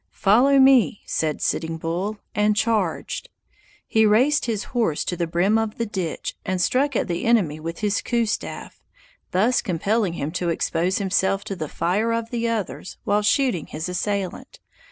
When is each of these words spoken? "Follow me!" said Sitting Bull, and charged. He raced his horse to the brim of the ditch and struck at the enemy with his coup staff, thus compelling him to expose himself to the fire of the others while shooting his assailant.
"Follow 0.17 0.57
me!" 0.57 1.03
said 1.05 1.43
Sitting 1.43 1.77
Bull, 1.77 2.17
and 2.33 2.55
charged. 2.55 3.29
He 3.85 4.03
raced 4.03 4.45
his 4.45 4.63
horse 4.73 5.03
to 5.05 5.15
the 5.15 5.27
brim 5.27 5.59
of 5.59 5.77
the 5.77 5.85
ditch 5.85 6.35
and 6.43 6.59
struck 6.59 6.95
at 6.95 7.07
the 7.07 7.23
enemy 7.23 7.59
with 7.59 7.81
his 7.81 8.01
coup 8.01 8.25
staff, 8.25 8.81
thus 9.29 9.61
compelling 9.61 10.13
him 10.13 10.31
to 10.31 10.49
expose 10.49 10.97
himself 10.97 11.43
to 11.43 11.55
the 11.55 11.69
fire 11.69 12.13
of 12.13 12.31
the 12.31 12.47
others 12.49 12.97
while 13.03 13.21
shooting 13.21 13.67
his 13.67 13.87
assailant. 13.87 14.59